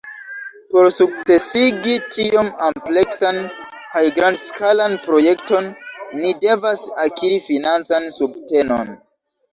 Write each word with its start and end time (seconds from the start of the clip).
Por 0.69 0.87
sukcesigi 0.93 1.97
tiom 2.15 2.49
ampleksan 2.69 3.37
kaj 3.91 4.03
grandskalan 4.17 4.97
projekton, 5.07 5.71
ni 6.23 6.35
devas 6.47 6.87
akiri 7.07 7.41
financan 7.53 8.09
subtenon. 8.21 8.95